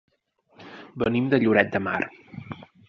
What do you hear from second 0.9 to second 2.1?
Venim de Lloret de Mar.